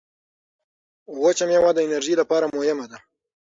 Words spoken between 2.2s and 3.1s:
لپاره مهمه ده.